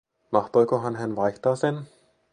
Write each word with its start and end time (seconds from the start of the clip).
Mahtoikohan 0.31 0.95
hän 0.95 1.15
vaihtaa 1.15 1.55
sen? 1.55 1.83